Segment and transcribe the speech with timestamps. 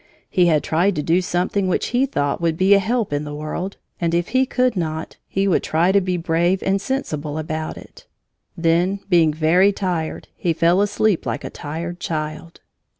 [0.31, 3.35] He had tried to do something which he thought would be a help in the
[3.35, 7.77] world, and if he could not, he would try to be brave and sensible about
[7.77, 8.07] it.
[8.57, 12.61] Then, being very tired, he fell asleep like a tired child.